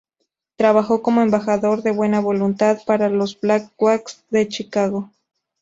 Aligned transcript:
Trabajó 0.55 1.03
como 1.03 1.21
embajador 1.21 1.83
de 1.83 1.91
buena 1.91 2.19
voluntad 2.21 2.79
para 2.87 3.07
los 3.07 3.39
Blackhawks 3.39 4.23
de 4.31 4.47
Chicago. 4.47 5.11